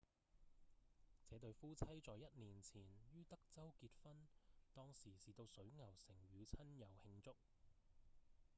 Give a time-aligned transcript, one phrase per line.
[1.29, 2.81] 這對夫妻在一年前
[3.13, 4.25] 於德州結婚
[4.73, 7.35] 當時是到水牛城與親友慶祝